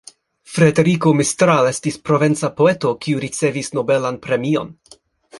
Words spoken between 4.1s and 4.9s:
premion.